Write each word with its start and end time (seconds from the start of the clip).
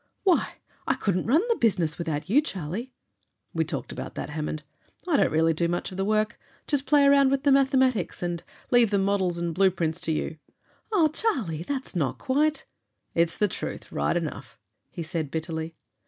"Why, 0.23 0.55
I 0.87 0.95
couldn't 0.95 1.27
run 1.27 1.43
the 1.47 1.55
business 1.57 1.99
without 1.99 2.27
you, 2.27 2.41
Charlie!" 2.41 2.91
"We 3.53 3.63
talked 3.63 3.91
about 3.91 4.15
that, 4.15 4.31
Hammond. 4.31 4.63
I 5.07 5.15
don't 5.15 5.31
really 5.31 5.53
do 5.53 5.67
much 5.67 5.91
of 5.91 5.97
the 5.97 6.03
work. 6.03 6.39
Just 6.65 6.87
play 6.87 7.05
around 7.05 7.29
with 7.29 7.43
the 7.43 7.51
mathematics, 7.51 8.23
and 8.23 8.41
leave 8.71 8.89
the 8.89 8.97
models 8.97 9.37
and 9.37 9.53
blueprints 9.53 10.01
to 10.01 10.11
you." 10.11 10.39
"Oh, 10.91 11.07
Charlie, 11.09 11.61
that's 11.61 11.95
not 11.95 12.17
quite" 12.17 12.65
"It's 13.13 13.37
the 13.37 13.47
truth, 13.47 13.91
right 13.91 14.17
enough," 14.17 14.57
he 14.89 15.03
said, 15.03 15.29
bitterly. 15.29 15.75